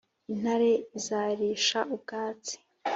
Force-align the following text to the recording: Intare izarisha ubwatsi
Intare 0.31 0.71
izarisha 0.97 1.79
ubwatsi 1.95 2.53